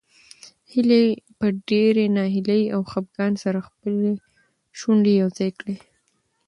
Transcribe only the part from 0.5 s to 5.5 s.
هیلې په ډېرې ناهیلۍ او خپګان سره خپلې شونډې یو